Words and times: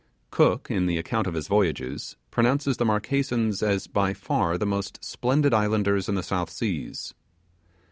Cook, 0.31 0.71
in 0.71 0.87
the 0.87 0.97
account 0.97 1.27
of 1.27 1.35
his 1.35 1.47
voyage, 1.47 2.15
pronounces 2.31 2.77
the 2.77 2.85
Marquesans 2.85 3.61
as 3.61 3.85
by 3.85 4.15
far 4.15 4.57
the 4.57 4.65
most 4.65 4.97
splendid 5.05 5.53
islanders 5.53 6.09
in 6.09 6.15
the 6.15 6.23
South 6.23 6.49
Seas. 6.49 7.13